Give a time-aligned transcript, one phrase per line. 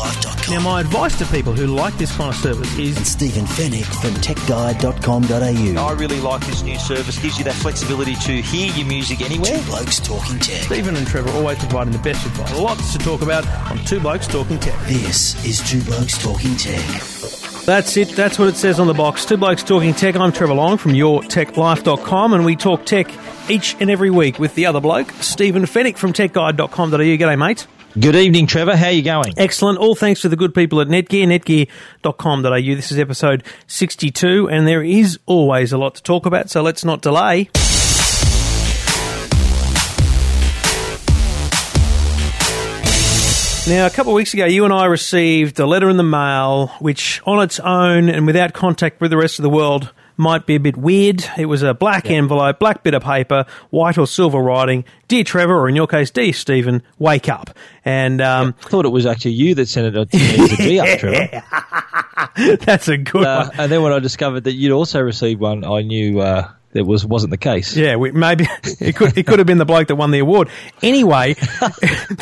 [0.00, 0.54] YourTechLife.com.
[0.54, 3.84] Now, my advice to people who like this kind of service is and Stephen Fenech
[3.84, 5.86] from TechGuide.com.au.
[5.86, 7.18] I really like this new service.
[7.18, 9.58] Gives you that flexibility to hear your music anywhere.
[9.58, 10.62] Two Blokes Talking Tech.
[10.62, 12.58] Stephen and Trevor always providing the best advice.
[12.58, 14.78] Lots to talk about on Two Blokes Talking Tech.
[14.86, 16.84] This is Two Blokes Talking Tech.
[17.64, 18.08] That's it.
[18.10, 19.24] That's what it says on the box.
[19.24, 20.16] Two Blokes Talking Tech.
[20.16, 23.10] I'm Trevor Long from YourTechLife.com, and we talk tech
[23.48, 26.96] each and every week with the other bloke, Stephen Fenech from TechGuide.com.au.
[26.96, 27.66] G'day, mate.
[27.98, 28.76] Good evening, Trevor.
[28.76, 29.34] How are you going?
[29.36, 29.76] Excellent.
[29.76, 32.76] All thanks to the good people at Netgear, netgear.com.au.
[32.76, 36.84] This is episode 62, and there is always a lot to talk about, so let's
[36.84, 37.50] not delay.
[43.66, 46.68] Now, a couple of weeks ago, you and I received a letter in the mail
[46.78, 50.54] which, on its own and without contact with the rest of the world, might be
[50.54, 51.24] a bit weird.
[51.36, 54.84] It was a black envelope, black bit of paper, white or silver writing.
[55.08, 57.50] Dear Trevor, or in your case, dear Stephen, wake up.
[57.84, 60.56] And um, I thought it was actually you that sent it to me as a
[60.62, 61.42] D up, Trevor.
[62.64, 63.60] that's a good Uh, one.
[63.60, 67.04] and then when I discovered that you'd also received one, I knew uh, that was
[67.04, 67.76] wasn't the case.
[67.76, 68.46] Yeah, we, maybe
[68.80, 70.48] it could it could have been the bloke that won the award.
[70.82, 71.34] Anyway,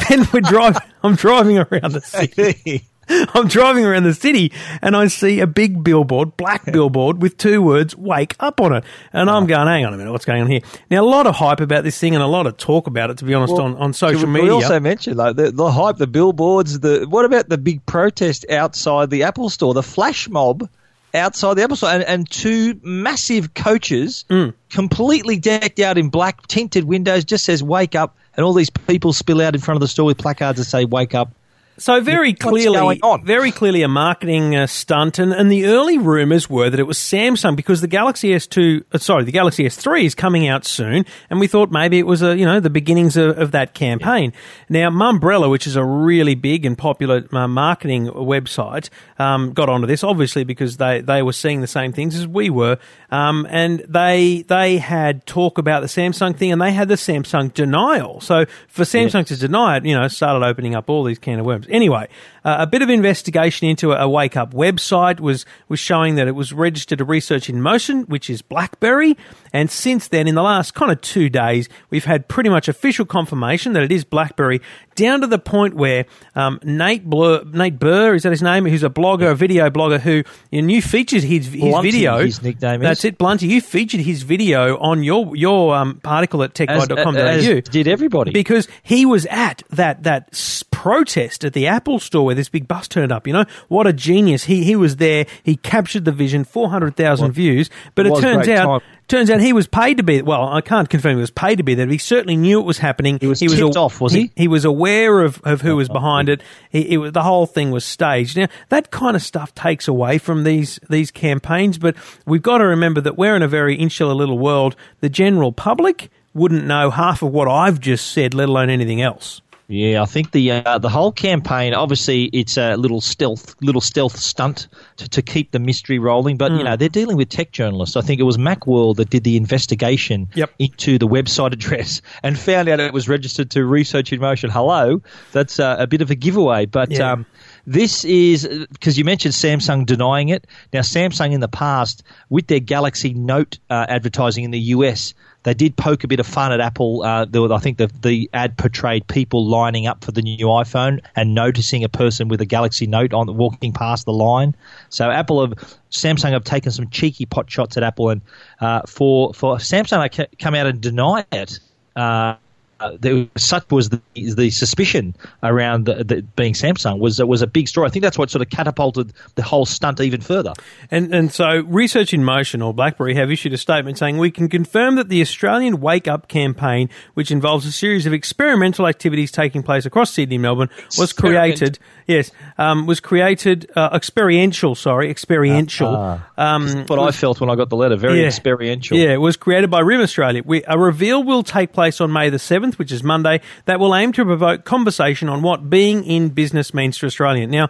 [0.08, 0.80] then we're driving.
[1.02, 2.84] I'm driving around the city.
[3.34, 7.62] I'm driving around the city and I see a big billboard, black billboard with two
[7.62, 10.50] words "Wake Up" on it, and I'm going, "Hang on a minute, what's going on
[10.50, 13.10] here?" Now, a lot of hype about this thing and a lot of talk about
[13.10, 13.18] it.
[13.18, 14.56] To be honest, on, on social we, media.
[14.56, 16.80] We also mentioned like the, the hype, the billboards.
[16.80, 19.74] The what about the big protest outside the Apple Store?
[19.74, 20.68] The flash mob
[21.14, 24.52] outside the Apple Store, and, and two massive coaches, Mm.
[24.70, 29.12] completely decked out in black tinted windows, just says "Wake Up," and all these people
[29.12, 31.30] spill out in front of the store with placards that say "Wake Up."
[31.78, 36.69] So very clearly, very clearly a marketing uh, stunt, and, and the early rumours were
[36.69, 40.49] that it was Samsung because the Galaxy S2, uh, sorry, the Galaxy S3 is coming
[40.49, 43.53] out soon, and we thought maybe it was a you know the beginnings of, of
[43.53, 44.33] that campaign.
[44.69, 49.87] Now, Mumbrella, which is a really big and popular uh, marketing website, um, got onto
[49.87, 52.78] this obviously because they they were seeing the same things as we were,
[53.10, 57.52] um, and they they had talk about the Samsung thing, and they had the Samsung
[57.54, 58.20] denial.
[58.20, 61.47] So for Samsung to deny it, you know, started opening up all these can of
[61.47, 61.66] worms.
[61.70, 62.08] Anyway,
[62.44, 66.32] uh, a bit of investigation into a Wake Up website was was showing that it
[66.32, 69.16] was registered to Research in Motion, which is BlackBerry,
[69.53, 73.06] and since then, in the last kind of two days, we've had pretty much official
[73.06, 74.60] confirmation that it is BlackBerry,
[74.94, 78.66] down to the point where um, Nate Blur, Nate Burr is that his name?
[78.66, 82.19] Who's a blogger, a video blogger who you, know, you featured his his Blunty, video.
[82.25, 82.88] his nickname is.
[82.88, 83.47] That's it, Blunty.
[83.47, 88.32] You featured his video on your your um, article at techguide.com.au did everybody.
[88.32, 90.32] because he was at that that
[90.70, 93.26] protest at the Apple store where this big bus turned up.
[93.26, 94.44] You know what a genius!
[94.44, 95.26] He he was there.
[95.42, 96.44] He captured the vision.
[96.44, 97.70] Four hundred thousand views.
[97.94, 98.80] But it it turns out.
[98.80, 98.97] time.
[99.08, 100.20] Turns out he was paid to be.
[100.20, 101.86] Well, I can't confirm he was paid to be there.
[101.86, 103.19] But he certainly knew it was happening.
[103.19, 104.30] He was tipped off, was he?
[104.36, 106.42] He was aware of, of who Oh, was behind it.
[106.70, 108.36] He, it was, the whole thing was staged.
[108.36, 111.78] Now that kind of stuff takes away from these these campaigns.
[111.78, 114.76] But we've got to remember that we're in a very insular little world.
[115.00, 119.41] The general public wouldn't know half of what I've just said, let alone anything else.
[119.70, 121.74] Yeah, I think the uh, the whole campaign.
[121.74, 126.38] Obviously, it's a little stealth little stealth stunt to, to keep the mystery rolling.
[126.38, 127.94] But you know, they're dealing with tech journalists.
[127.94, 130.54] I think it was MacWorld that did the investigation Yep.
[130.58, 134.48] into the website address and found out it was registered to Research in Motion.
[134.48, 135.02] Hello,
[135.32, 136.64] that's uh, a bit of a giveaway.
[136.64, 137.12] But Yeah.
[137.12, 137.26] um,
[137.68, 140.46] this is because you mentioned Samsung denying it.
[140.72, 145.12] Now, Samsung in the past with their Galaxy Note uh, advertising in the US.
[145.42, 147.02] They did poke a bit of fun at Apple.
[147.02, 151.00] Uh, was, I think the, the ad portrayed people lining up for the new iPhone
[151.14, 154.56] and noticing a person with a Galaxy Note on walking past the line.
[154.88, 158.22] So Apple have, Samsung have taken some cheeky pot shots at Apple, and
[158.60, 161.60] uh, for for Samsung to come out and deny it.
[161.94, 162.36] Uh,
[162.80, 167.42] uh, there was, such was the, the suspicion around the, the, being Samsung was was
[167.42, 167.86] a big story.
[167.86, 170.53] I think that's what sort of catapulted the whole stunt even further.
[170.91, 174.48] And and so Research in Motion or BlackBerry have issued a statement saying we can
[174.48, 179.63] confirm that the Australian Wake Up campaign, which involves a series of experimental activities taking
[179.63, 181.59] place across Sydney and Melbourne, was Experiment.
[181.59, 181.78] created.
[182.07, 184.74] Yes, um, was created uh, experiential.
[184.74, 186.21] Sorry, experiential.
[186.36, 188.97] um, What I felt when I got the letter, very experiential.
[188.97, 190.42] Yeah, it was created by RIM Australia.
[190.45, 193.94] We, a reveal will take place on May the 7th, which is Monday, that will
[193.94, 197.47] aim to provoke conversation on what being in business means to Australia.
[197.47, 197.68] Now,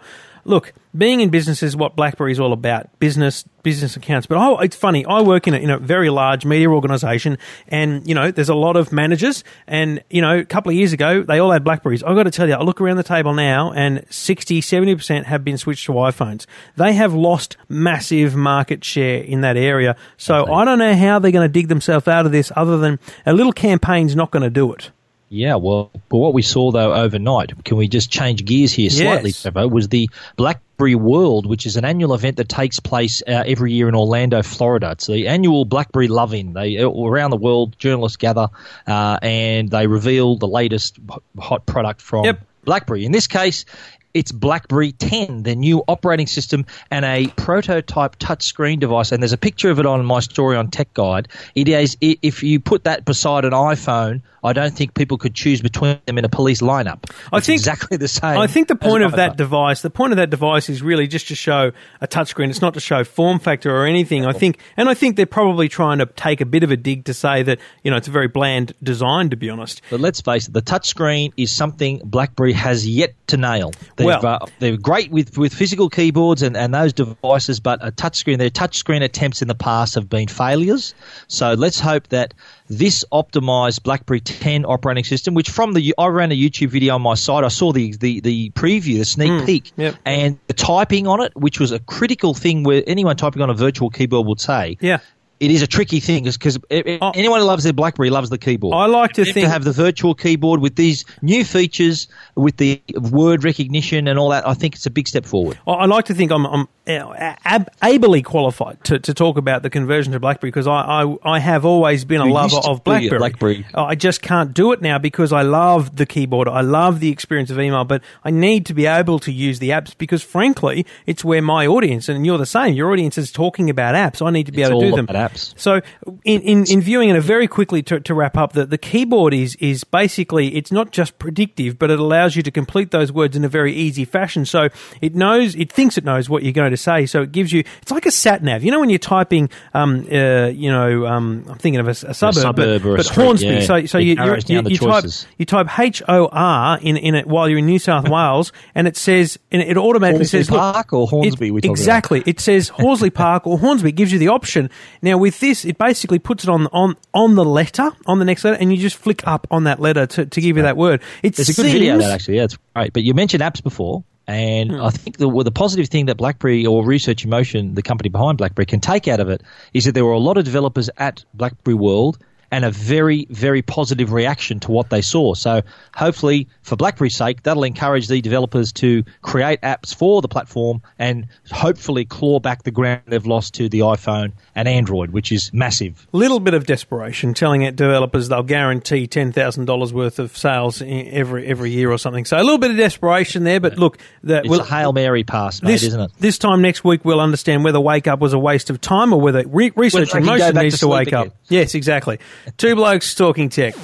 [0.49, 4.25] look, being in business is what BlackBerry is all about business, business accounts.
[4.25, 7.37] But I, it's funny, I work in a, in a very large media organization,
[7.67, 9.43] and, you know, there's a lot of managers.
[9.67, 12.01] And, you know, a couple of years ago, they all had Blackberries.
[12.03, 15.45] I've got to tell you, I look around the table now, and 60, 70% have
[15.45, 16.47] been switched to iPhones.
[16.75, 19.95] They have lost massive market share in that area.
[20.17, 22.99] So I don't know how they're going to dig themselves out of this other than
[23.25, 24.89] a little campaign's not going to do it.
[25.31, 29.29] Yeah, well, but what we saw though overnight, can we just change gears here slightly,
[29.29, 29.43] Yes.
[29.43, 33.73] Trevor, was the BlackBerry World, which is an annual event that takes place uh, every
[33.73, 34.91] year in Orlando, Florida.
[34.91, 36.53] It's the annual BlackBerry Love-In.
[36.53, 38.47] They uh, around the world, journalists gather
[38.87, 40.97] uh, and they reveal the latest
[41.37, 42.39] hot product from Yep.
[42.65, 43.05] BlackBerry.
[43.05, 43.65] In this case,
[44.13, 49.11] it's BlackBerry 10, their new operating system, and a prototype touchscreen device.
[49.11, 51.27] And there's a picture of it on my story on Tech Guide.
[51.55, 55.61] It is if you put that beside an iPhone, I don't think people could choose
[55.61, 57.09] between them in a police lineup.
[57.31, 58.37] I think- exactly the same.
[58.37, 61.27] I think the point of that device, the point of that device is really just
[61.27, 61.71] to show
[62.01, 62.49] a touchscreen.
[62.49, 64.25] It's not to show form factor or anything.
[64.25, 67.05] I think, and I think they're probably trying to take a bit of a dig
[67.05, 69.29] to say that you know it's a very bland design.
[69.29, 73.37] To be honest, But let's face it, the touchscreen is something BlackBerry has yet to
[73.37, 73.71] nail.
[73.99, 77.91] They've, Well- uh, they're great with, with physical keyboards and, and those devices, but a
[77.91, 80.95] touchscreen, their touchscreen attempts in the past have been failures.
[81.27, 82.33] So let's hope that
[82.69, 87.01] this optimized BlackBerry 10 operating system, which from the I ran a YouTube video on
[87.01, 89.95] my site, I saw the the, the preview, the sneak peek, yep.
[90.05, 93.53] and the typing on it, which was a critical thing where anyone typing on a
[93.53, 94.99] virtual keyboard would say, yeah.
[95.39, 97.11] It is a tricky thing because Oh.
[97.15, 98.73] anyone who loves their BlackBerry loves the keyboard.
[98.75, 102.57] I like to You think- to have the virtual keyboard with these new features, with
[102.57, 104.47] the word recognition and all that.
[104.47, 105.57] I think it's a big step forward.
[105.67, 109.69] I like to think I'm, I'm uh, ab- ably qualified to, to talk about the
[109.69, 113.19] conversion to BlackBerry because I, I, I have always been a You lover of BlackBerry.
[113.19, 113.65] BlackBerry.
[113.75, 116.47] I just can't do it now because I love the keyboard.
[116.49, 119.69] I love the experience of email, but I need to be able to use the
[119.69, 122.73] apps because, frankly, it's where my audience and you're the same.
[122.73, 124.25] Your audience is talking about apps.
[124.25, 125.05] I need to be It's able to do them.
[125.07, 125.53] about apps.
[125.57, 125.81] So,
[126.23, 129.55] in, in, in viewing it, very quickly to, to wrap up, the, the keyboard is
[129.55, 133.43] is basically it's not just predictive, but it allows you to complete those words in
[133.45, 134.45] a very easy fashion.
[134.45, 134.69] So
[135.01, 137.05] it knows, it thinks it knows what you're going to say.
[137.05, 138.63] So it gives you, it's like a sat nav.
[138.63, 142.13] You know when you're typing, um, uh, you know, um, I'm thinking of a, a
[142.13, 143.47] suburb, suburb but, or a but street, Hornsby.
[143.47, 143.59] yeah.
[143.61, 145.03] So so It you, you, you, you type
[145.37, 148.87] you type H O R in in it while you're in New South Wales, and
[148.87, 151.71] it says and it automatically Horsley says Park or Hornsby it- talking about?
[151.71, 152.23] exactly.
[152.25, 153.89] It says Horsley Park or Hornsby.
[153.89, 154.69] It gives you the option.
[155.01, 158.43] Now with this, it basically puts it on on on the letter on the next
[158.43, 161.01] letter, and you just flick up on that letter to, to give you that word.
[161.21, 162.37] It It's a good seems, video, that actually.
[162.37, 162.93] Yeah, it's great.
[162.93, 164.03] But you mentioned apps before.
[164.27, 164.81] And Hmm.
[164.83, 168.09] I think the, well, the positive thing that BlackBerry or Research in Motion, the company
[168.09, 169.41] behind BlackBerry, can take out of it
[169.73, 172.19] is that there were a lot of developers at BlackBerry World
[172.51, 175.33] and a very, very positive reaction to what they saw.
[175.33, 175.61] So
[175.95, 181.27] hopefully, for BlackBerry's sake, that'll encourage the developers to create apps for the platform and
[181.51, 186.07] hopefully claw back the ground they've lost to the iPhone and Android, which is massive.
[186.11, 190.81] little bit of desperation telling it developers they'll guarantee ten thousand dollars worth of sales
[190.85, 192.25] every every year or something.
[192.25, 195.23] So a little bit of desperation there, but look, the, It's we'll- a Hail Mary
[195.23, 196.11] pass, mate, this, isn't it?
[196.19, 199.19] this time next week we'll understand whether Wake Up was a waste of time or
[199.21, 201.27] whether re- Research Whether in I can go Motion needs to to, wake up.
[201.47, 202.19] Yes, exactly.
[202.57, 203.75] Two blokes talking tech.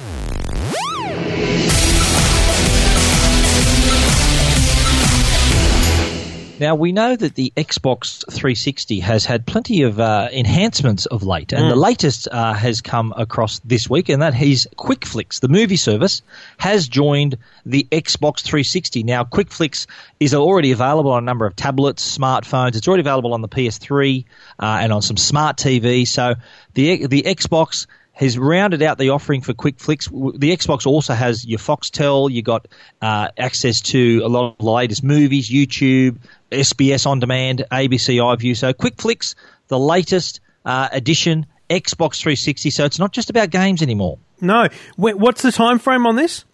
[6.58, 11.52] Now we know that the Xbox 360 has had plenty of uh, enhancements of late,
[11.52, 15.76] and the latest uh, has come across this week, and that is QuickFlix, the movie
[15.76, 16.22] service,
[16.56, 17.36] has joined
[17.66, 19.02] the Xbox 360.
[19.02, 19.86] Now QuickFlix
[20.18, 22.74] is already available on a number of tablets, smartphones.
[22.74, 24.24] It's already available on the PS3
[24.58, 26.08] uh, and on some smart TV.
[26.08, 26.36] So
[26.72, 27.86] the the Xbox
[28.18, 30.06] has rounded out the offering for QuickFlix.
[30.10, 32.30] W- The Xbox also has your Foxtel.
[32.30, 32.66] You got
[33.02, 36.16] uh, access to a lot of the latest movies, YouTube,
[36.50, 38.56] SBS on demand, ABC iView.
[38.56, 39.34] So QuickFlix,
[39.68, 42.70] the latest uh, edition, Xbox 360.
[42.70, 44.18] So it's not just about games anymore.
[44.40, 46.44] No, Wh- what's the time frame on this?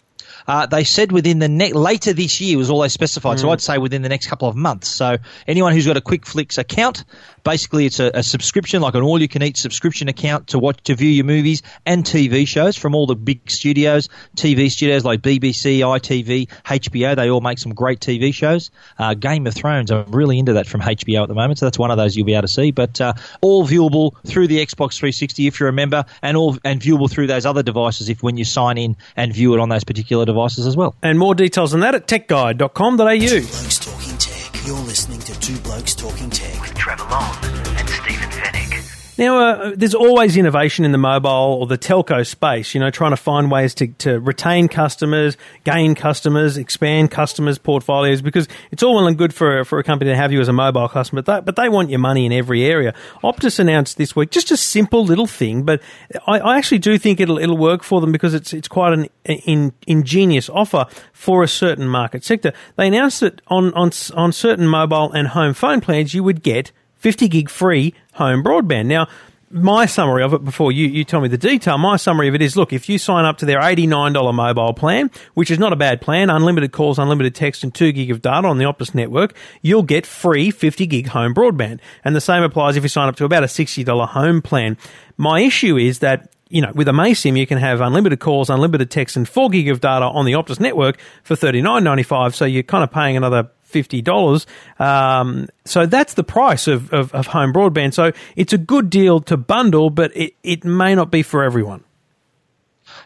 [0.47, 3.39] Uh, they said within the ne- later this year was all they specified.
[3.39, 4.87] So I'd say within the next couple of months.
[4.87, 7.05] So anyone who's got a QuickFlix account,
[7.43, 11.25] basically it's a, a subscription, like an all-you-can-eat subscription account to watch to view your
[11.25, 17.15] movies and TV shows from all the big studios, TV studios like BBC, ITV, HBO.
[17.15, 18.71] They all make some great TV shows.
[18.97, 21.59] Uh, Game of Thrones, I'm really into that from HBO at the moment.
[21.59, 22.71] So that's one of those you'll be able to see.
[22.71, 26.81] But uh, all viewable through the Xbox 360 if you're a member, and all and
[26.81, 29.83] viewable through those other devices if when you sign in and view it on those
[29.83, 30.95] particular devices as well.
[31.01, 32.97] And more details on that at techguide.com.au.
[32.97, 34.65] Blokes Talking Tech.
[34.65, 36.75] You're listening to Two Blokes Talking Tech.
[36.75, 37.35] Trevor Long
[37.77, 39.02] and Stephen Fenech.
[39.15, 43.11] Now, uh, there's always innovation in the mobile or the telco space, you know, trying
[43.11, 48.95] to find ways to, to retain customers, gain customers, expand customers' portfolios, because it's all
[48.95, 51.35] well and good for, for a company to have you as a mobile customer, but
[51.35, 52.95] they, but they want your money in every area.
[53.23, 55.79] Optus announced this week just a simple little thing, but
[56.25, 59.09] I, I actually do think it'll, it'll work for them because it's, it's quite an
[59.25, 62.51] in, ingenious offer for a certain market sector.
[62.77, 66.71] They announced that on, on, on certain mobile and home phone plans, you would get
[67.03, 68.85] 50 gig free home broadband.
[68.85, 69.09] Now,
[69.51, 72.41] my summary of it before you, you tell me the detail, my summary of it
[72.41, 75.75] is look, if you sign up to their $89 mobile plan, which is not a
[75.75, 79.35] bad plan, unlimited calls, unlimited text, and 2 gig of data on the Optus network,
[79.61, 81.81] you'll get free 50 gig home broadband.
[82.05, 84.77] And the same applies if you sign up to about a $60 home plan.
[85.17, 89.17] My issue is that you know, with amaysim, you can have unlimited calls, unlimited text,
[89.17, 92.35] and four gig of data on the Optus network for thirty nine ninety five.
[92.35, 94.45] So you're kind of paying another $50.
[94.79, 97.93] Um, so that's the price of, of, of, home broadband.
[97.93, 101.83] So it's a good deal to bundle, but it, it may not be for everyone.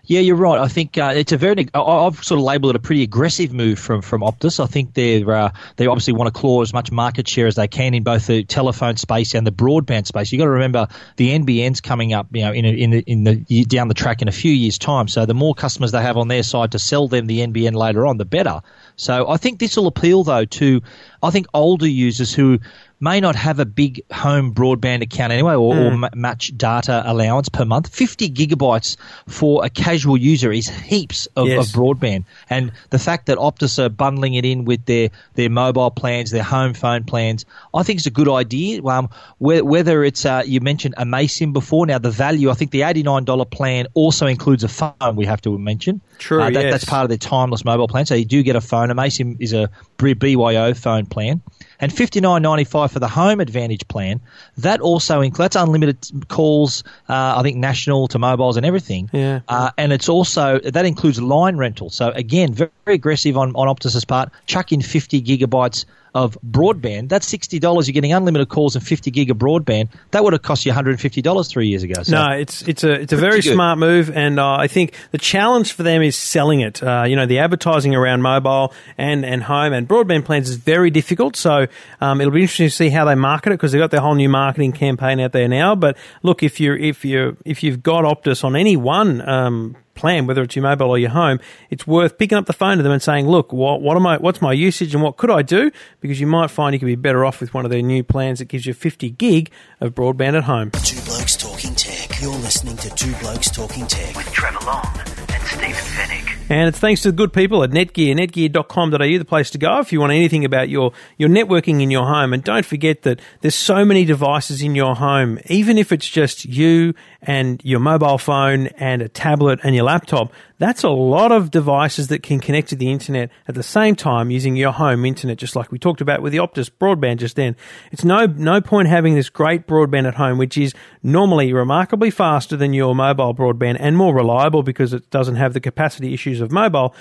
[0.08, 0.58] Yeah, you're right.
[0.58, 1.68] I think uh, it's a very.
[1.74, 4.64] I've sort of labelled it a pretty aggressive move from from Optus.
[4.64, 7.68] I think they uh, they obviously want to claw as much market share as they
[7.68, 10.32] can in both the telephone space and the broadband space.
[10.32, 10.88] You have got to remember
[11.18, 14.22] the NBN's coming up, you know, in a, in the, in the down the track
[14.22, 15.10] in a few years' time.
[15.10, 18.08] So the more customers they have on their side to sell them the NBN later
[18.08, 18.62] on, the better.
[18.96, 20.82] So I think this will appeal though to
[21.22, 22.60] I think older users who
[23.00, 26.04] may not have a big home broadband account anyway or, mm.
[26.04, 26.20] or hmm.
[26.20, 27.94] much data allowance per month.
[27.94, 31.68] 50 gigabytes for a casual user is heaps of, yes.
[31.68, 32.25] of, broadband.
[32.50, 36.44] And the fact that Optus are bundling it in with their, their mobile plans, their
[36.44, 38.84] home phone plans, I think it's a good idea.
[38.84, 43.50] Um, whether it's, uh, you mentioned amaysim before, now the value, I think the $89
[43.51, 46.01] plan also includes a phone, we have to mention.
[46.18, 46.72] True, uh, that, yes.
[46.74, 48.06] That's part of their timeless mobile plan.
[48.06, 48.89] So you do get a phone.
[48.89, 51.42] amaysim is a BYO phone plan
[51.79, 54.19] and fifty nine ninety five for the home advantage plan.
[54.57, 56.84] That also includes that's unlimited calls.
[57.07, 59.10] Uh, I think national to mobiles and everything.
[59.13, 59.41] Yeah.
[59.48, 61.89] Uh, and it's also that includes line rental.
[61.89, 64.32] So again, very, very aggressive on on Optus's part.
[64.46, 67.88] Chuck in fifty gigabytes of broadband, that's sixty dollars.
[67.88, 69.89] You're getting unlimited calls and fifty gig of broadband.
[70.12, 72.01] That would have cost you one hundred and fifty dollars three years ago.
[72.01, 73.53] So no, it's it's a it's a very good.
[73.53, 76.82] smart move, and uh, I think the challenge for them is selling it.
[76.82, 80.89] Uh, you know, the advertising around mobile and and home and broadband plans is very
[80.89, 81.36] difficult.
[81.36, 81.67] So
[82.01, 84.15] um, it'll be interesting to see how they market it because they've got their whole
[84.15, 85.75] new marketing campaign out there now.
[85.75, 90.27] But look, if you're if you if you've got Optus on any one um, plan,
[90.27, 91.39] whether it's your mobile or your home,
[91.70, 94.18] it's worth picking up the phone to them and saying, "Look, what, what am I?
[94.18, 96.96] What's my usage and what could I do?" Because you might find you could be
[96.96, 99.51] better off with one of their new plans that gives you 50 gig
[99.82, 100.72] of broadband at home.
[100.72, 102.22] Two blokes talking tech.
[102.22, 106.37] You're listening to Two Blokes Talking Tech with Trevor Long and Stephen Fenech.
[106.50, 109.92] And it's thanks to the good people at Netgear, netgear.com.au, the place to go if
[109.92, 112.32] you want anything about your, your networking in your home.
[112.32, 116.46] And don't forget that there's so many devices in your home, even if it's just
[116.46, 120.32] you and your mobile phone and a tablet and your laptop.
[120.60, 124.32] That's a lot of devices that can connect to the internet at the same time
[124.32, 127.56] using your home internet, just like we talked about with the Optus broadband just then.
[127.92, 130.74] It's no, no point having this great broadband at home, which is
[131.04, 135.60] normally remarkably faster than your mobile broadband and more reliable because it doesn't have the
[135.60, 136.96] capacity issues of mobile.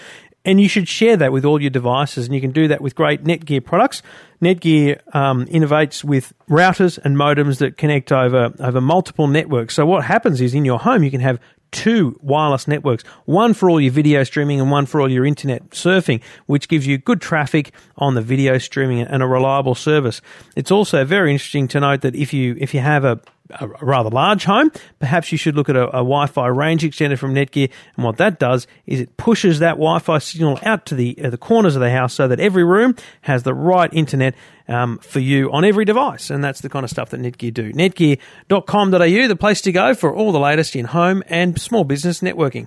[0.44, 2.94] And you should share that with all your devices, and you can do that with
[2.94, 4.00] great Netgear products.
[4.40, 9.74] Netgear um, innovates with routers and modems that connect over over multiple networks.
[9.74, 11.40] So what happens is in your home you can have
[11.76, 15.70] two wireless networks, one for all your video streaming and one for all your internet
[15.70, 20.22] surfing, which gives you good traffic on the video streaming and a reliable service.
[20.56, 24.10] It's also very interesting to note that if you if you have a a rather
[24.10, 27.70] large home, perhaps you should look at a, a, Wi-Fi range extender from Netgear.
[27.96, 31.38] And what that does is it pushes that Wi-Fi signal out to the uh, the
[31.38, 34.34] corners of the house so that every room has the right internet
[34.68, 36.30] um, for you on every device.
[36.30, 37.72] And that's the kind of stuff that Netgear do.
[37.72, 42.66] Netgear.com.au, the place to go for all the latest in home and small business networking.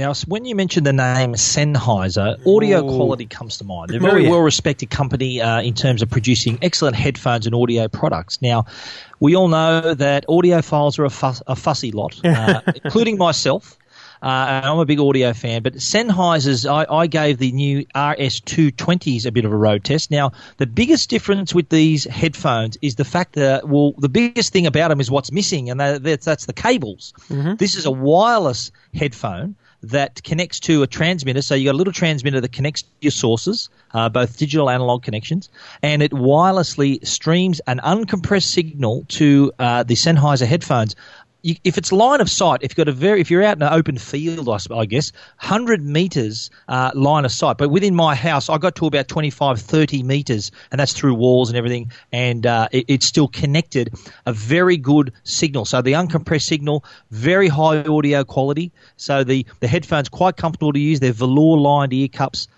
[0.00, 2.96] Now, when you mention the name Sennheiser, audio Ooh.
[2.96, 3.90] quality comes to mind.
[3.90, 4.30] They're a very oh, yeah.
[4.30, 8.40] well respected company uh, in terms of producing excellent headphones and audio products.
[8.40, 8.64] Now,
[9.20, 13.76] we all know that audiophiles are a, fuss, a fussy lot, uh, including myself.
[14.22, 19.32] Uh, I'm a big audio fan, but Sennheiser's, I, I, gave the new RS220s a
[19.32, 20.10] bit of a road test.
[20.10, 24.66] Now, the biggest difference with these headphones is the fact that, well, the biggest thing
[24.66, 27.12] about them is what's missing, and that, that's, that's the cables.
[27.28, 27.56] Mm-hmm.
[27.56, 31.42] This is a wireless headphone that connects to a transmitter.
[31.42, 35.02] So you got a little transmitter that connects to your sources, uh, both digital analog
[35.02, 35.48] connections,
[35.82, 40.94] and it wirelessly streams an uncompressed signal to uh, the Sennheiser headphones
[41.42, 43.62] you, if it's line of sight, if you've got a very, if you're out in
[43.62, 47.58] an open field, I, I guess, 100 meters uh, line of sight.
[47.58, 51.50] But within my house, I got to about 25, 30 meters, and that's through walls
[51.50, 53.94] and everything, and uh, it, it's still connected.
[54.26, 55.64] A very good signal.
[55.64, 58.72] So the uncompressed signal, very high audio quality.
[58.96, 61.00] So the, the headphones quite comfortable to use.
[61.00, 62.48] They're velour lined ear cups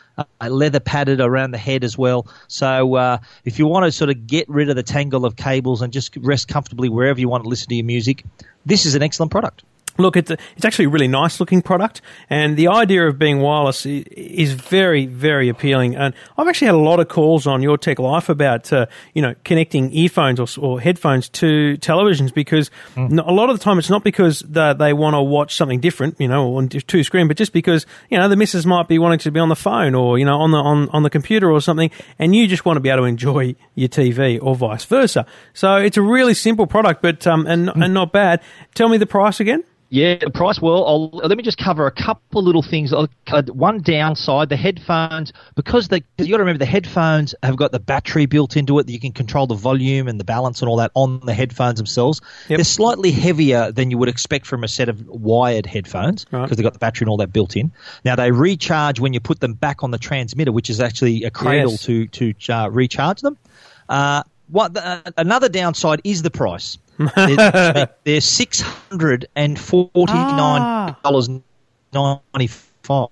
[0.41, 2.27] leather padded around the head as well.
[2.49, 5.83] So uh, if you want to sort of get rid of the tangle of cables
[5.83, 8.25] and just rest comfortably wherever you want to listen to your music,
[8.67, 9.65] this is an excellent product.
[9.99, 13.41] Look, it's, a, it's actually a really nice looking product, and the idea of being
[13.41, 15.97] wireless is very, very appealing.
[15.97, 19.21] And I've actually had a lot of calls on Your Tech Life about, uh, you
[19.21, 23.27] know, connecting earphones or, or headphones to televisions because mm.
[23.27, 26.19] a lot of the time it's not because they, they want to watch something different,
[26.19, 29.19] you know, on two screen, but just because, you know, the missus might be wanting
[29.19, 31.61] to be on the phone or, you know, on the, on, on the computer or
[31.61, 35.27] something, and you just want to be able to enjoy your TV or vice versa.
[35.53, 37.85] So it's a really simple product, but, um, and, mm.
[37.85, 38.41] and not bad.
[38.75, 39.65] Tell me the price again.
[39.93, 40.59] Yeah, the price.
[40.59, 42.95] Well, I'll, let me just cover a couple little things.
[43.53, 47.79] One downside: the headphones, because they you got to remember the headphones have got the
[47.79, 50.79] battery built into it that you can control the volume and the balance and all
[50.79, 52.23] that on the headphones themselves.
[52.49, 52.57] Yep.
[52.57, 56.49] They're slightly heavier than you would expect from a set of wired headphones because right.
[56.49, 57.71] they've got the battery and all that built in.
[58.03, 61.31] Now they recharge when you put them back on the transmitter, which is actually a
[61.31, 61.83] cradle yes.
[61.83, 63.37] to to uh, recharge them.
[63.91, 66.79] Uh, what the, uh, another downside is the price.
[67.17, 71.29] they're, they're six hundred and forty nine dollars
[71.93, 72.47] ninety
[72.83, 73.09] five.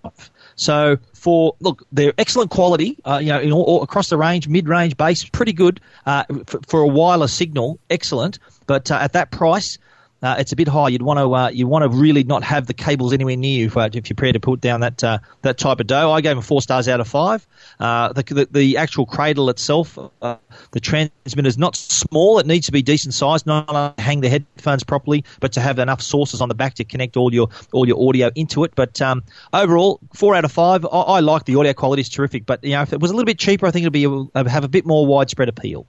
[0.56, 2.98] So for look, they're excellent quality.
[3.04, 6.24] Uh, you know, in all, all, across the range, mid range, base, pretty good uh,
[6.46, 8.38] for, for, a wireless signal, excellent.
[8.66, 9.78] But uh, at that price,
[10.22, 10.88] uh, it's a bit high.
[10.88, 13.66] You'd want to uh, you want to really not have the cables anywhere near you
[13.66, 16.12] if, uh, if you're prepared to put down that uh, that type of dough.
[16.12, 17.46] I gave him four stars out of five.
[17.78, 20.36] Uh, the, the, the actual cradle itself, uh,
[20.72, 22.38] the transmitter is not small.
[22.38, 25.78] It needs to be decent sized, not to hang the headphones properly, but to have
[25.78, 28.72] enough sources on the back to connect all your all your audio into it.
[28.74, 30.84] But um, overall, four out of five.
[30.84, 32.44] I, I like the audio quality; is terrific.
[32.44, 34.02] But you know, if it was a little bit cheaper, I think it'd be
[34.34, 35.86] have a bit more widespread appeal.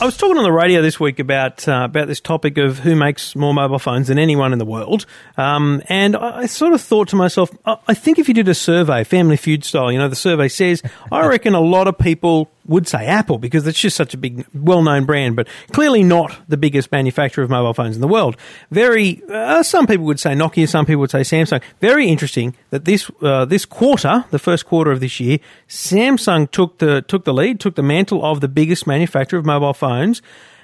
[0.00, 2.96] I was talking on the radio this week about uh, about this topic of who
[2.96, 5.04] makes more mobile phones than anyone in the world,
[5.36, 8.48] um, and I, I, sort of thought to myself, I, I think if you did
[8.48, 10.82] a survey, Family Feud style, you know, the survey says,
[11.12, 14.46] I reckon a lot of people would say Apple because it's just such a big,
[14.54, 18.36] well-known brand, but clearly not the biggest manufacturer of mobile phones in the world.
[18.70, 21.60] Very, uh, some people would say Nokia, some people would say Samsung.
[21.80, 26.78] Very interesting that this uh, this quarter, the first quarter of this year, Samsung took
[26.78, 30.22] the took the lead, took the mantle of the biggest manufacturer of mobile phones.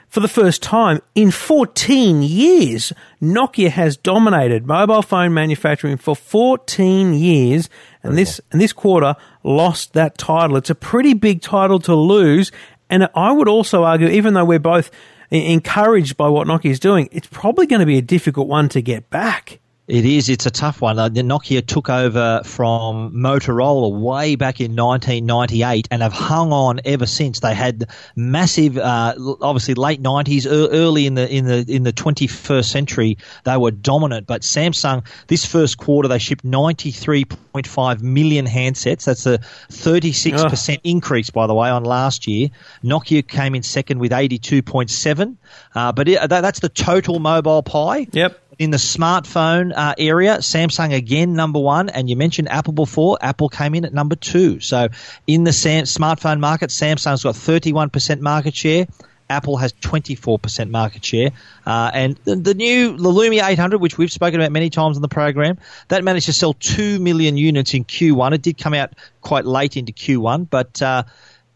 [0.09, 7.13] For the first time in 14 years, Nokia has dominated mobile phone manufacturing for 14
[7.13, 7.69] years,
[8.03, 10.57] and this and this quarter lost that title.
[10.57, 12.51] It's a pretty big title to lose,
[12.89, 14.91] and I would also argue, even though we're both
[15.31, 18.81] encouraged by what Nokia is doing, it's probably going to be a difficult one to
[18.81, 19.59] get back.
[19.89, 20.29] It is.
[20.29, 20.99] It's a tough one.
[20.99, 27.07] Uh, Nokia took over from Motorola way back in 1998 and have hung on ever
[27.07, 27.39] since.
[27.39, 32.65] They had massive, uh, obviously late 90s, early in the in the in the 21st
[32.65, 34.27] century, they were dominant.
[34.27, 39.05] But Samsung, this first quarter, they shipped 93.5 million handsets.
[39.05, 42.49] That's a 36% increase, by the way, on last year.
[42.83, 45.37] Nokia came in second with 82.7,
[45.77, 48.09] uh, but it, that, that's the total mobile pie.
[48.11, 48.46] Yep.
[48.59, 53.19] In the smartphone uh, area, Samsung again number one, and you mentioned Apple before.
[53.21, 54.61] Apple came in at number two.
[54.61, 54.89] So
[55.27, 58.87] in the Sam- smartphone market, Samsung's got 31% market share.
[59.29, 61.31] Apple has 24% market share.
[61.67, 65.03] Uh, and the, the, new the Lumia 800, which we've spoken about many times on
[65.03, 68.33] the program, that managed to sell 2 million units in Q1.
[68.33, 71.03] It did come out quite late into Q1, but uh,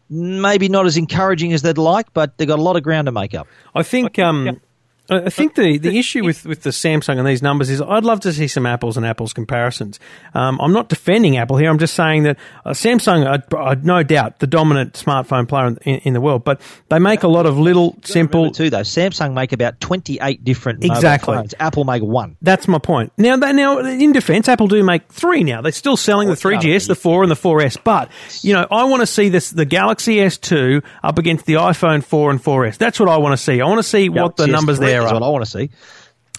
[0.09, 3.11] maybe not as encouraging as they'd like, but they've got a lot of ground to
[3.11, 3.47] make up.
[3.73, 4.19] I think.
[4.19, 4.61] Um,
[5.11, 8.21] I think the, the issue with, with the Samsung and these numbers is I'd love
[8.21, 9.99] to see some apples and apples comparisons.
[10.33, 11.69] Um, I'm not defending Apple here.
[11.69, 16.13] I'm just saying that uh, Samsung are, no doubt the dominant smartphone player in, in,
[16.13, 18.51] the world, but they make a lot of little simple.
[18.51, 21.35] Too though, Samsung make about 28 different exactly.
[21.35, 21.53] phones.
[21.59, 22.37] Apple make one.
[22.41, 23.11] That's my point.
[23.17, 25.61] Now, now in defense, Apple do make three now.
[25.61, 27.77] They're still selling the 3GS, the 4, and the 4S.
[27.83, 28.09] But
[28.43, 32.31] you know, I want to see this the Galaxy S2 up against the iPhone 4
[32.31, 32.77] and 4S.
[32.77, 33.59] That's what I want to see.
[33.59, 35.51] I want to see Galaxy what the numbers S3 there is what I want to
[35.51, 35.69] see.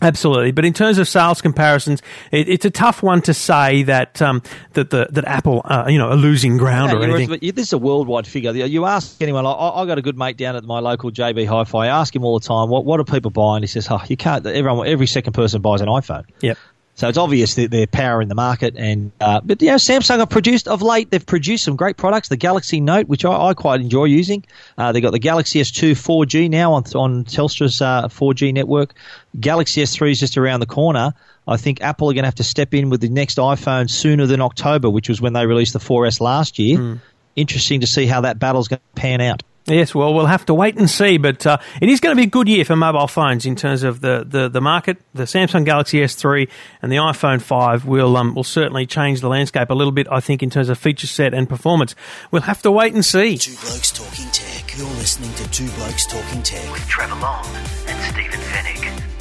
[0.03, 4.21] Absolutely, but in terms of sales comparisons, it, it's a tough one to say that
[4.21, 7.39] um, that the, that Apple, uh, you know, are losing ground yeah, or anything.
[7.55, 8.51] This is a worldwide figure.
[8.51, 9.47] You ask anyone.
[9.47, 11.87] I, I got a good mate down at my local JB Hi-Fi.
[11.87, 14.17] I ask him all the time, "What what are people buying?" He says, "Oh, you
[14.17, 14.45] can't.
[14.45, 16.59] Everyone, every second person buys an iPhone." Yep.
[16.95, 20.19] So it's obvious that they're power in the market, and uh, but you know Samsung
[20.19, 21.11] have produced of late.
[21.11, 22.29] They've produced some great products.
[22.29, 24.45] The Galaxy Note, which I, I quite enjoy using.
[24.77, 28.95] Uh, they got the Galaxy S2 4G now on on Telstra's uh, 4G network.
[29.39, 31.15] Galaxy S3 is just around the corner.
[31.49, 34.27] I think Apple are going to have to step in with the next iPhone sooner
[34.27, 36.77] than October, which was when they released the 4S last year.
[36.79, 36.95] Hmm.
[37.35, 39.43] Interesting to see how that battle's going to pan out.
[39.67, 42.27] Yes, well, we'll have to wait and see, but uh, it is going to be
[42.27, 44.99] a good year for mobile phones in terms of the, the, the market.
[45.15, 46.49] The Samsung Galaxy S3
[46.83, 50.19] and the iPhone 5 will um, will certainly change the landscape a little bit, I
[50.19, 51.95] think, in terms of feature set and performance.
[52.33, 53.39] We'll have to wait and see.
[53.39, 54.77] Two Blokes Talking Tech.
[54.77, 57.47] You're listening to Two Blokes Talking Tech with Trevor Long
[57.87, 59.12] and Stephen Fenech.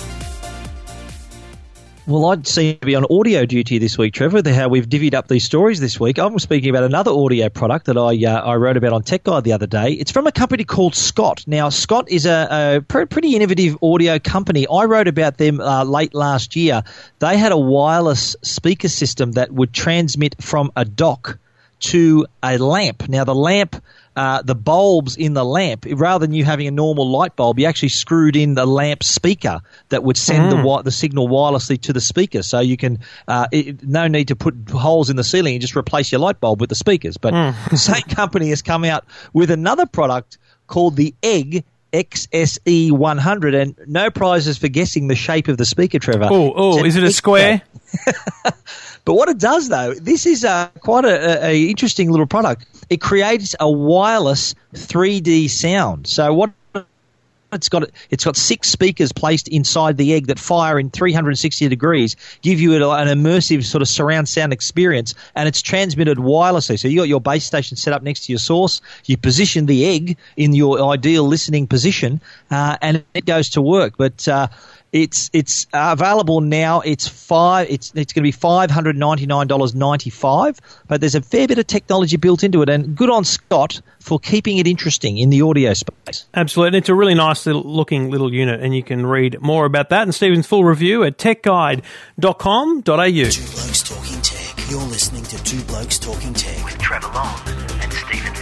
[2.11, 4.41] Well, I'd seem to be on audio duty this week, Trevor.
[4.51, 6.19] How we've divvied up these stories this week.
[6.19, 9.45] I'm speaking about another audio product that I uh, I wrote about on Tech Guide
[9.45, 9.93] the other day.
[9.93, 11.45] It's from a company called Scott.
[11.47, 14.67] Now, Scott is a, a pr- pretty innovative audio company.
[14.67, 16.83] I wrote about them uh, late last year.
[17.19, 21.39] They had a wireless speaker system that would transmit from a dock
[21.81, 23.09] to a lamp.
[23.09, 23.75] Now, the lamp
[24.15, 27.65] uh, the bulbs in the lamp, rather than you having a normal light bulb, you
[27.65, 32.01] actually screwed in the lamp speaker that would send the the signal wirelessly to the
[32.01, 32.43] speaker.
[32.43, 35.77] So you can uh, it, no need to put holes in the ceiling and just
[35.77, 37.17] replace your light bulb with the speakers.
[37.17, 37.33] But
[37.69, 41.63] the same company has come out with another product called the Egg.
[41.93, 46.27] XSE 100 and no prizes for guessing the shape of the speaker, Trevor.
[46.29, 47.61] Oh, oh, is it a square?
[49.05, 52.65] but what it does, though, this is uh, quite a, a, a interesting little product.
[52.89, 56.07] It creates a wireless 3D sound.
[56.07, 56.51] So what
[57.51, 62.15] it's got it's got six speakers placed inside the egg that fire in 360 degrees,
[62.41, 66.79] give you an immersive sort of surround sound experience, and it's transmitted wirelessly.
[66.79, 68.81] So you got your base station set up next to your source.
[69.05, 73.95] You position the egg in your ideal listening position, uh, and it goes to work.
[73.97, 74.47] But uh,
[74.91, 76.81] it's it's available now.
[76.81, 77.69] It's five.
[77.69, 80.59] It's it's going to be five hundred ninety nine dollars ninety five.
[80.87, 84.19] But there's a fair bit of technology built into it, and good on Scott for
[84.19, 86.25] keeping it interesting in the audio space.
[86.33, 86.79] Absolutely.
[86.79, 90.03] It's a really nice little looking little unit, and you can read more about that
[90.03, 92.81] and Stephen's full review at techguide.com.au.
[92.83, 94.69] Two Blokes Talking Tech.
[94.69, 97.39] You're listening to Two Blokes Talking Tech with Trevor Long
[97.81, 98.40] and Stephen Fenech.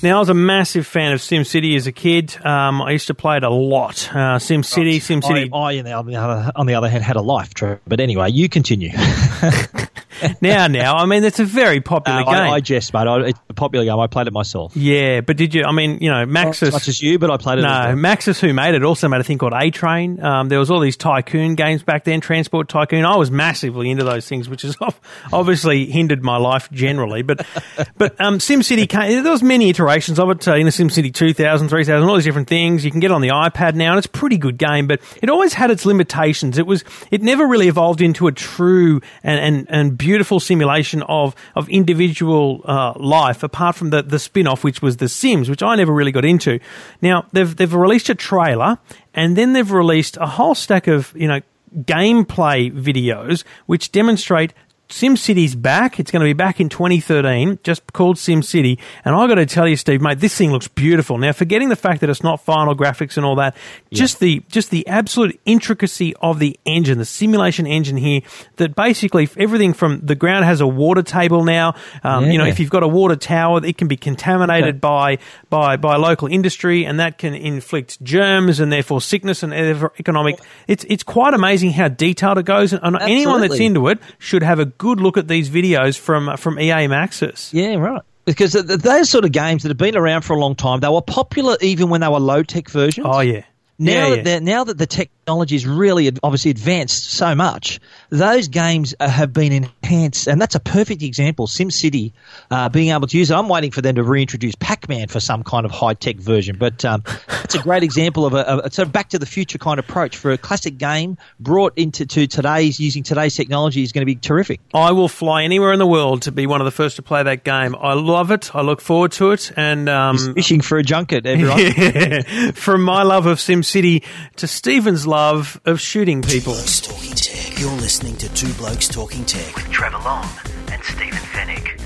[0.00, 2.36] Now, I was a massive fan of SimCity as a kid.
[2.44, 4.08] Um, I used to play it a lot.
[4.12, 5.48] Uh, SimCity, SimCity.
[5.52, 7.80] I, I on, the other, on the other hand, had a life, Trevor.
[7.84, 8.92] But anyway, you continue.
[10.40, 12.34] now, now, I mean, it's a very popular Uh, game.
[12.34, 13.06] I, I jest, mate.
[13.06, 13.98] I, it's a popular game.
[13.98, 14.76] I played it myself.
[14.76, 15.64] yeah, but did you?
[15.64, 16.68] I mean, you know, Not Maxis.
[16.68, 17.62] as much as you, but I played it.
[17.62, 17.96] No, as well.
[17.96, 20.22] Maxis, who made it, also made a thing called A Train.
[20.22, 23.04] Um, there was all these tycoon games back then, Transport Tycoon.
[23.04, 24.76] I was massively into those things, which has
[25.32, 27.22] obviously hindered my life generally.
[27.22, 27.46] But
[27.96, 29.22] but um, SimCity came.
[29.22, 30.46] There was many iterations of it.
[30.46, 32.84] Uh, you know, SimCity 2000, 3000, all these different things.
[32.84, 34.86] You can get it on the iPad now, and it's a pretty good game.
[34.86, 36.58] But it always had its limitations.
[36.58, 41.34] It was it never really evolved into a true and and, and beautiful simulation of
[41.54, 45.62] of individual uh, life, apart from the the spin off, which was The Sims, which
[45.62, 46.58] I never really got into.
[47.02, 48.78] Now they've they've released a trailer,
[49.12, 51.40] and then they've released a whole stack of you know
[51.84, 54.54] gameplay videos which demonstrate
[54.88, 56.00] SimCity's back.
[56.00, 58.78] It's going to be back in 2013, just called SimCity.
[59.04, 61.18] And I've got to tell you, Steve, mate, this thing looks beautiful.
[61.18, 63.54] Now, forgetting the fact that it's not final graphics and all that,
[63.92, 68.22] just the just the absolute intricacy of the engine, the simulation engine here.
[68.56, 71.74] That basically everything from the ground has a water table now.
[72.02, 75.18] Um, You know, if you've got a water tower, it can be contaminated by
[75.50, 80.38] by by local industry, and that can inflict germs and therefore sickness and economic.
[80.66, 84.58] It's it's quite amazing how detailed it goes, and anyone that's into it should have
[84.58, 87.52] a good look at these videos from uh, from EA Maxis.
[87.52, 88.02] Yeah, right.
[88.24, 90.80] Because th- th- those sort of games that have been around for a long time,
[90.80, 93.06] they were popular even when they were low tech versions.
[93.08, 93.42] Oh yeah.
[93.78, 94.38] Now yeah, that yeah.
[94.40, 99.52] now that the technology is really obviously advanced so much, those games uh, have been
[99.52, 101.46] enhanced, and that's a perfect example.
[101.46, 102.12] SimCity
[102.50, 103.34] uh, being able to use it.
[103.34, 106.82] I'm waiting for them to reintroduce Pac-Man for some kind of high tech version, but
[106.84, 107.02] um,
[107.44, 109.84] it's a great example of a, a sort of back to the future kind of
[109.88, 114.06] approach for a classic game brought into to today's using today's technology is going to
[114.06, 114.60] be terrific.
[114.72, 117.22] I will fly anywhere in the world to be one of the first to play
[117.22, 117.76] that game.
[117.78, 118.54] I love it.
[118.54, 121.58] I look forward to it, and um, Fishing for a junket, everyone.
[121.76, 124.04] yeah, from my love of SimCity
[124.36, 126.52] to Stephen's love of shooting people.
[126.52, 127.58] Blokes Talking Tech.
[127.58, 130.24] You're listening to Two Blokes Talking Tech with Trevor Long
[130.70, 131.77] and Stephen Fenech.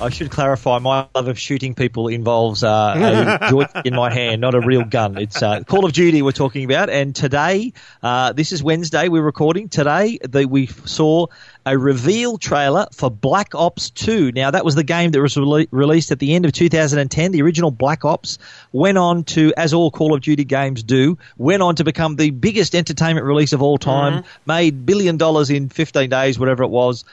[0.00, 4.40] I should clarify my love of shooting people involves uh, a joystick in my hand,
[4.40, 5.18] not a real gun.
[5.18, 6.88] It's uh, Call of Duty we're talking about.
[6.88, 9.68] And today, uh, this is Wednesday, we're recording.
[9.68, 11.26] Today, the, we saw
[11.66, 14.30] a reveal trailer for Black Ops 2.
[14.30, 17.32] Now, that was the game that was rele- released at the end of 2010.
[17.32, 18.38] The original Black Ops
[18.70, 22.30] went on to, as all Call of Duty games do, went on to become the
[22.30, 24.28] biggest entertainment release of all time, mm-hmm.
[24.46, 27.04] made billion dollars in 15 days, whatever it was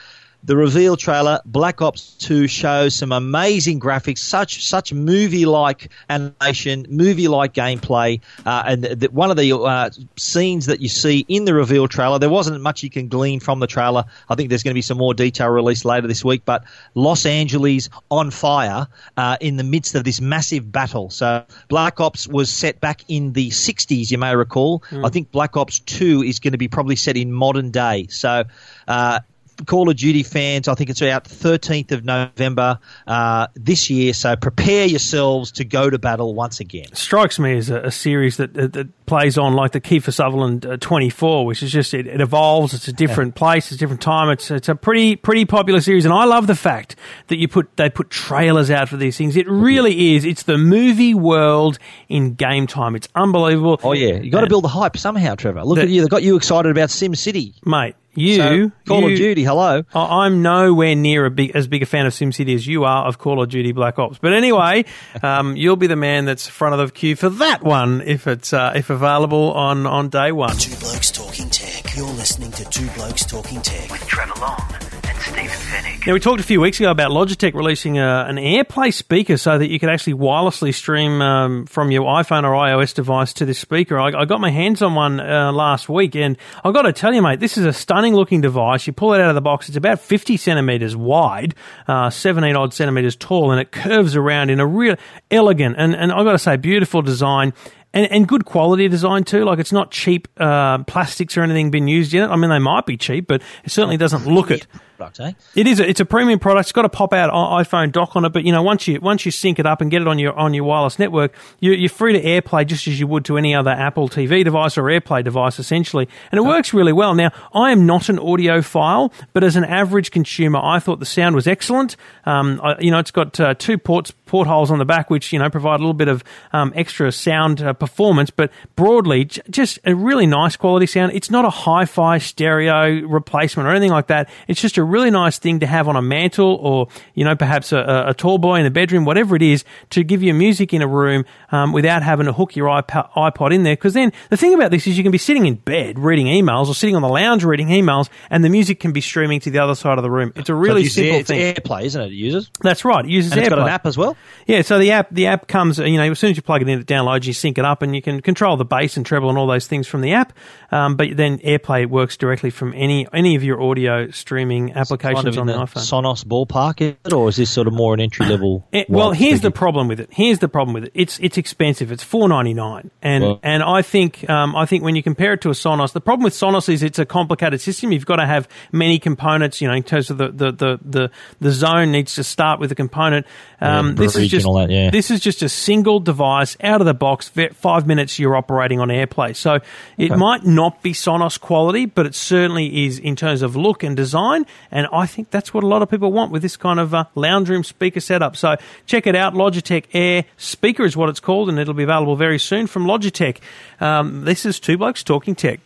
[0.46, 7.54] the reveal trailer, Black Ops 2, shows some amazing graphics, such such movie-like animation, movie-like
[7.54, 11.88] gameplay, uh, and the, one of the uh, scenes that you see in the reveal
[11.88, 14.06] trailer, there wasn't much you can glean from the trailer.
[14.30, 17.26] I think there's going to be some more detail released later this week, but Los
[17.26, 21.10] Angeles on fire uh, in the midst of this massive battle.
[21.10, 24.80] So Black Ops was set back in the 60s, you may recall.
[24.92, 25.06] Mm.
[25.06, 28.08] I think Black Ops 2 is going to be probably set in modern day.
[28.10, 28.44] So
[28.88, 29.20] uh,
[29.66, 34.14] Call of Duty fans, I think it's out 13th of November uh, this year.
[34.14, 36.94] So prepare yourselves to go to battle once again.
[36.94, 40.66] Strikes me as a, a series that, that, that, plays on like the Kiefer Sutherland
[40.66, 42.74] uh, 24, which is just it, it evolves.
[42.74, 44.32] It's a different place, it's a different time.
[44.32, 46.96] It's it's a pretty pretty popular series, and I love the fact
[47.28, 49.38] that you put they put trailers out for these things.
[49.38, 50.26] It really is.
[50.26, 51.78] It's the movie world
[52.10, 52.96] in game time.
[52.96, 53.80] It's unbelievable.
[53.84, 55.64] Oh yeah, you got to build the hype somehow, Trevor.
[55.64, 56.02] Look the, at you.
[56.02, 57.96] They got you excited about Sim City, mate.
[58.16, 59.84] You, so, Call you, of Duty, hello.
[59.94, 63.42] I'm nowhere near big, as big a fan of SimCity as you are of Call
[63.42, 64.18] of Duty Black Ops.
[64.20, 64.86] But anyway,
[65.24, 68.54] um, you'll be the man that's front of the queue for that one if it's
[68.54, 70.56] uh, if available on, on day one.
[70.58, 71.96] Two Blokes Talking Tech.
[71.96, 74.85] You're listening to Two Blokes Talking Tech with Trevor Long
[75.26, 76.06] Stephen Fenech.
[76.06, 79.58] Now, we talked a few weeks ago about Logitech releasing a, an AirPlay speaker so
[79.58, 83.58] that you could actually wirelessly stream um, from your iPhone or iOS device to this
[83.58, 84.00] speaker.
[84.00, 87.12] I, I got my hands on one uh, last week, and I've got to tell
[87.12, 88.86] you, mate, this is a stunning looking device.
[88.86, 91.56] You pull it out of the box, it's about 50 centimeters wide,
[91.88, 94.96] uh, 17 odd centimeters tall, and it curves around in a real
[95.32, 97.54] elegant and, and I've got to say, beautiful design
[97.96, 99.46] and, and good quality design too.
[99.46, 102.28] Like it's not cheap uh, plastics or anything been used in it.
[102.28, 104.68] I mean, they might be cheap, but it certainly doesn't look it.
[104.98, 105.32] Product, eh?
[105.56, 105.80] It is.
[105.80, 106.68] A, it's a premium product.
[106.68, 109.26] It's got a pop out iPhone dock on it, but you know, once you once
[109.26, 111.90] you sync it up and get it on your on your wireless network, you, you're
[111.90, 115.24] free to AirPlay just as you would to any other Apple TV device or AirPlay
[115.24, 116.08] device, essentially.
[116.32, 117.14] And it works really well.
[117.14, 121.36] Now, I am not an audiophile, but as an average consumer, I thought the sound
[121.36, 121.98] was excellent.
[122.26, 125.40] Um, I, you know, it's got uh, two ports portholes on the back, which you
[125.40, 128.30] know provide a little bit of um, extra sound uh, performance.
[128.30, 131.12] But broadly, j- just a really nice quality sound.
[131.14, 134.30] It's not a hi-fi stereo replacement or anything like that.
[134.48, 137.72] It's just a really nice thing to have on a mantle, or you know perhaps
[137.72, 140.82] a, a tall boy in the bedroom, whatever it is, to give you music in
[140.82, 143.76] a room um, without having to hook your iPod in there.
[143.76, 146.68] Because then the thing about this is you can be sitting in bed reading emails
[146.68, 149.60] or sitting on the lounge reading emails, and the music can be streaming to the
[149.60, 150.32] other side of the room.
[150.36, 151.56] It's a really so simple it's thing.
[151.56, 152.08] AirPlay, isn't it?
[152.08, 152.50] It uses.
[152.62, 153.04] That's right.
[153.04, 153.46] It uses and AirPlay.
[153.46, 154.18] It's got an app as well.
[154.48, 156.70] Yeah, so the app the app comes, you know, as soon as you plug it
[156.70, 159.30] in, it downloads, you sync it up, and you can control the bass and treble
[159.30, 160.34] and all those things from the app.
[160.72, 165.28] Um, but then AirPlay works directly from any any of your audio streaming applications kind
[165.28, 166.04] of on the, the iPhone.
[166.04, 168.68] Sonos ballpark, it, or is this sort of more an entry level?
[168.90, 170.10] well, here's the problem with it.
[170.12, 170.92] Here's the problem with it.
[170.94, 171.92] It's it's expensive.
[171.92, 175.34] It's four ninety nine, and well, and I think um, I think when you compare
[175.34, 177.92] it to a Sonos, the problem with Sonos is it's a complicated system.
[177.92, 179.62] You've got to have many components.
[179.62, 182.72] You know, in terms of the the the the, the zone needs to start with
[182.72, 183.26] a component.
[183.62, 184.90] Um, this is just that, yeah.
[184.92, 187.32] this is just a single device out of the box.
[187.54, 189.60] Five minutes you're operating on AirPlay, so
[189.98, 190.16] it okay.
[190.16, 194.46] might not be Sonos quality, but it certainly is in terms of look and design.
[194.76, 197.06] And I think that's what a lot of people want with this kind of uh,
[197.16, 198.36] lounge room speaker setup.
[198.36, 199.34] So check it out.
[199.34, 203.38] Logitech Air Speaker is what it's called, and it'll be available very soon from Logitech.
[203.80, 205.62] Um, this is Two Blokes Talking Tech.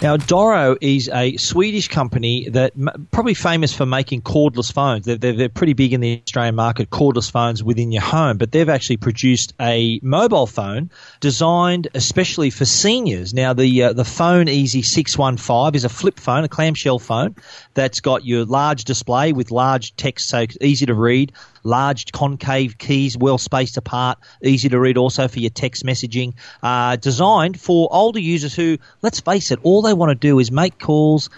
[0.00, 2.72] Now, Doro is a Swedish company that
[3.10, 5.06] probably famous for making cordless phones.
[5.06, 8.52] They're, they're, they're, pretty big in the Australian market, cordless phones within your home, but
[8.52, 13.34] they've actually produced a mobile phone designed especially for seniors.
[13.34, 17.34] Now, the uh, the Phone Easy 615 is a flip phone, a clamshell phone
[17.74, 21.32] that's got your large display with large text, so easy to read,
[21.64, 26.34] large concave keys, well spaced apart, easy to read also for your text messaging.
[26.62, 30.50] Uh, designed for older users who, let's face it, all they want to do is
[30.50, 31.30] make calls,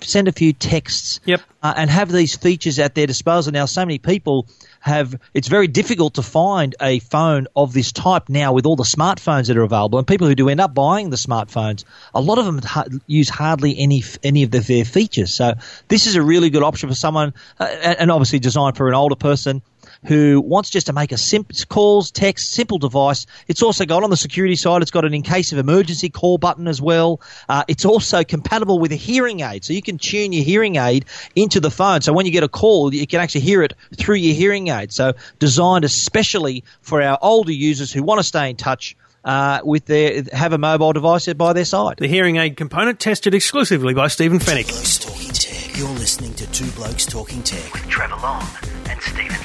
[0.00, 1.40] send a few texts, yep.
[1.62, 3.52] uh, and have these features at their disposal.
[3.52, 4.46] Now, so many people
[4.80, 8.84] have, it's very difficult to find a phone of this type now with all the
[8.84, 9.98] smartphones that are available.
[9.98, 13.28] And people who do end up buying the smartphones, a lot of them ha- use
[13.28, 15.34] hardly any any of the, their features.
[15.34, 15.54] So
[15.88, 19.16] this is a really good option for someone, uh, and obviously designed for an older
[19.16, 19.62] person
[20.04, 23.26] who wants just to make a simple calls, text, simple device.
[23.46, 24.82] It's also got on the security side.
[24.82, 27.20] It's got an in case of emergency call button as well.
[27.48, 31.04] Uh, it's also compatible with a hearing aid, so you can tune your hearing aid
[31.34, 32.00] into the phone.
[32.00, 34.92] So when you get a call, you can actually hear it through your hearing aid.
[34.92, 39.84] So designed especially for our older users who want to stay in touch uh, with
[39.86, 41.96] their have a mobile device by their side.
[41.98, 44.68] The hearing aid component tested exclusively by Stephen Fenech.
[44.68, 45.76] Blokes Talking Tech.
[45.78, 48.46] You're listening to Two Blokes Talking Tech with Trevor Long
[48.88, 49.37] and Stephen Fenech.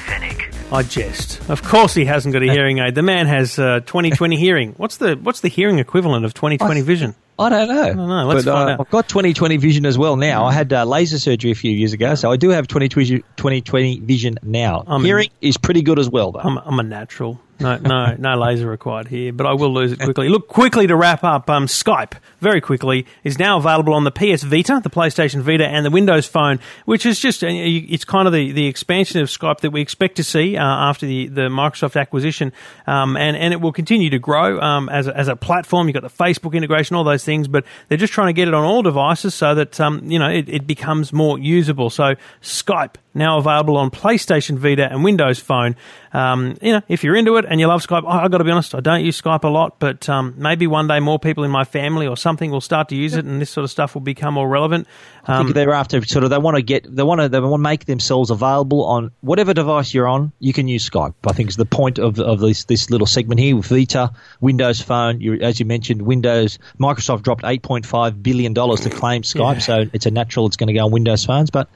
[0.74, 1.48] I jest.
[1.48, 2.96] Of course, he hasn't got a hearing aid.
[2.96, 4.74] The man has uh, 20/20 hearing.
[4.76, 7.14] What's the what's the hearing equivalent of 20/20 vision?
[7.38, 7.82] I don't know.
[7.82, 8.24] I don't know.
[8.26, 8.80] Let's but, find uh, out.
[8.80, 10.44] I've got 20/20 vision as well now.
[10.44, 14.38] I had uh, laser surgery a few years ago, so I do have 20/20 vision
[14.42, 14.82] now.
[14.88, 16.40] I'm- Hearing is pretty good as well, though.
[16.40, 17.40] I'm, I'm a natural.
[17.60, 20.28] No, no, no laser required here, but I will lose it quickly.
[20.28, 24.42] Look, quickly to wrap up, um, Skype, very quickly, is now available on the PS
[24.42, 28.34] Vita, the PlayStation Vita, and the Windows Phone, which is just, uh, it's kind of
[28.34, 31.98] the, the expansion of Skype that we expect to see uh, after the, the Microsoft
[31.98, 32.52] acquisition,
[32.88, 35.86] um, and, and it will continue to grow um, as, a, as a platform.
[35.86, 38.54] You've got the Facebook integration, all those things, but they're just trying to get it
[38.54, 41.88] on all devices so that, um, you know, it, it becomes more usable.
[41.88, 45.76] So, Skype, now available on PlayStation Vita and Windows Phone.
[46.12, 48.44] Um, you know, if you're into it and you love Skype, I, I've got to
[48.44, 51.44] be honest, I don't use Skype a lot, but um, maybe one day more people
[51.44, 53.94] in my family or something will start to use it, and this sort of stuff
[53.94, 54.86] will become more relevant.
[55.26, 57.40] I Um, think they're after sort of they want to get they want to they
[57.40, 60.32] want to make themselves available on whatever device you're on.
[60.38, 61.14] You can use Skype.
[61.26, 64.80] I think is the point of, of this this little segment here with Vita, Windows
[64.80, 65.20] Phone.
[65.20, 70.06] You, as you mentioned, Windows Microsoft dropped 8.5 billion dollars to claim Skype, so it's
[70.06, 71.50] a natural it's going to go on Windows phones.
[71.50, 71.68] But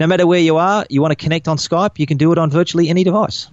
[0.00, 2.38] no matter where you are, you want to connect on Skype, you can do it
[2.38, 3.48] on virtually any device.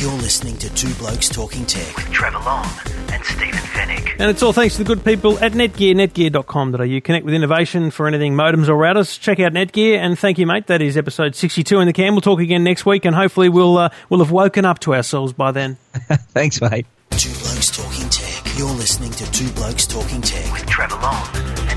[0.00, 2.64] You're listening to Two Blokes Talking Tech with Trevor Long
[3.10, 4.12] and Stephen Fenech.
[4.20, 7.00] And it's all thanks to the good people at Netgear, netgear.com.au.
[7.00, 9.18] Connect with innovation for anything modems or routers.
[9.18, 10.68] Check out Netgear, and thank you, mate.
[10.68, 12.12] That is episode 62 in the can.
[12.12, 15.32] We'll talk again next week, and hopefully we'll, uh, we'll have woken up to ourselves
[15.32, 15.78] by then.
[16.32, 16.86] Thanks, mate.
[17.10, 18.56] Two Blokes Talking Tech.
[18.56, 21.67] You're listening to Two Blokes Talking Tech with Trevor Long